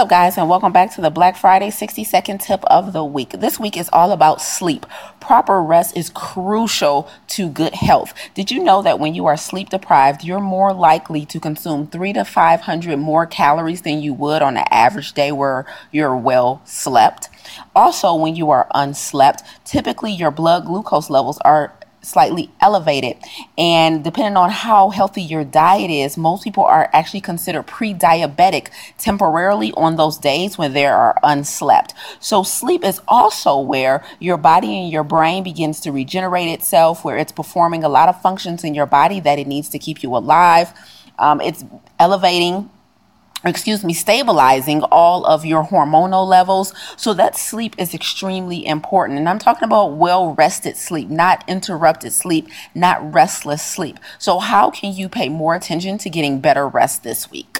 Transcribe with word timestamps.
up, 0.00 0.08
guys, 0.08 0.38
and 0.38 0.48
welcome 0.48 0.72
back 0.72 0.90
to 0.94 1.02
the 1.02 1.10
Black 1.10 1.36
Friday 1.36 1.68
60 1.68 2.04
second 2.04 2.38
tip 2.38 2.64
of 2.64 2.94
the 2.94 3.04
week. 3.04 3.32
This 3.32 3.60
week 3.60 3.76
is 3.76 3.90
all 3.92 4.12
about 4.12 4.40
sleep. 4.40 4.86
Proper 5.20 5.62
rest 5.62 5.94
is 5.94 6.08
crucial 6.08 7.06
to 7.28 7.50
good 7.50 7.74
health. 7.74 8.14
Did 8.32 8.50
you 8.50 8.64
know 8.64 8.80
that 8.80 8.98
when 8.98 9.14
you 9.14 9.26
are 9.26 9.36
sleep 9.36 9.68
deprived, 9.68 10.24
you're 10.24 10.40
more 10.40 10.72
likely 10.72 11.26
to 11.26 11.38
consume 11.38 11.86
three 11.86 12.14
to 12.14 12.24
500 12.24 12.96
more 12.96 13.26
calories 13.26 13.82
than 13.82 14.00
you 14.00 14.14
would 14.14 14.40
on 14.40 14.56
an 14.56 14.64
average 14.70 15.12
day 15.12 15.32
where 15.32 15.66
you're 15.92 16.16
well 16.16 16.62
slept? 16.64 17.28
Also, 17.76 18.14
when 18.14 18.34
you 18.34 18.48
are 18.48 18.68
unslept, 18.74 19.42
typically 19.66 20.12
your 20.12 20.30
blood 20.30 20.64
glucose 20.64 21.10
levels 21.10 21.36
are 21.44 21.74
slightly 22.02 22.50
elevated. 22.60 23.16
And 23.58 24.02
depending 24.02 24.36
on 24.36 24.50
how 24.50 24.90
healthy 24.90 25.22
your 25.22 25.44
diet 25.44 25.90
is, 25.90 26.16
most 26.16 26.44
people 26.44 26.64
are 26.64 26.88
actually 26.92 27.20
considered 27.20 27.66
pre 27.66 27.94
diabetic 27.94 28.68
temporarily 28.98 29.72
on 29.72 29.96
those 29.96 30.18
days 30.18 30.58
when 30.58 30.72
they 30.72 30.86
are 30.86 31.16
unslept. 31.22 31.94
So, 32.18 32.42
sleep 32.42 32.84
is 32.84 33.00
also 33.08 33.58
where 33.58 34.04
your 34.18 34.36
body 34.36 34.78
and 34.78 34.90
your 34.90 35.04
brain 35.04 35.42
begins 35.42 35.80
to 35.80 35.92
regenerate 35.92 36.48
itself, 36.48 37.04
where 37.04 37.18
it's 37.18 37.32
performing 37.32 37.84
a 37.84 37.88
lot 37.88 38.08
of 38.08 38.20
functions 38.20 38.64
in 38.64 38.74
your 38.74 38.86
body 38.86 39.20
that 39.20 39.38
it 39.38 39.46
needs 39.46 39.68
to 39.70 39.78
keep 39.78 40.02
you 40.02 40.14
alive. 40.16 40.72
Um, 41.18 41.40
it's 41.40 41.64
elevating 41.98 42.70
excuse 43.44 43.84
me, 43.84 43.94
stabilizing 43.94 44.82
all 44.84 45.24
of 45.24 45.44
your 45.44 45.64
hormonal 45.64 46.26
levels. 46.26 46.74
So 46.96 47.14
that 47.14 47.36
sleep 47.36 47.74
is 47.78 47.94
extremely 47.94 48.66
important. 48.66 49.18
And 49.18 49.28
I'm 49.28 49.38
talking 49.38 49.64
about 49.64 49.92
well 49.92 50.34
rested 50.34 50.76
sleep, 50.76 51.08
not 51.08 51.44
interrupted 51.48 52.12
sleep, 52.12 52.48
not 52.74 53.14
restless 53.14 53.62
sleep. 53.62 53.98
So 54.18 54.38
how 54.38 54.70
can 54.70 54.92
you 54.92 55.08
pay 55.08 55.28
more 55.28 55.54
attention 55.54 55.98
to 55.98 56.10
getting 56.10 56.40
better 56.40 56.68
rest 56.68 57.02
this 57.02 57.30
week? 57.30 57.59